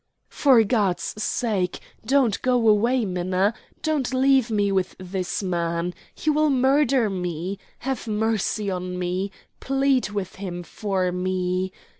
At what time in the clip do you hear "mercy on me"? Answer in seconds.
8.07-9.29